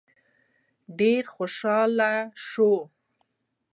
[0.99, 2.11] ډېر خوشحاله
[2.47, 2.71] شو.